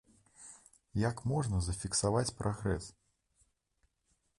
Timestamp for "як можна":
1.01-1.61